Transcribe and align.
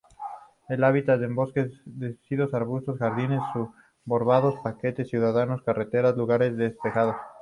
El 0.67 0.83
hábitat 0.83 1.21
es 1.21 1.31
bosques 1.31 1.79
deciduos, 1.85 2.55
arbustos, 2.55 2.97
jardines 2.97 3.39
suburbanos, 3.53 4.55
parques 4.63 5.07
ciudadanos, 5.07 5.61
carreteras, 5.61 6.17
lugares 6.17 6.57
despejados. 6.57 7.15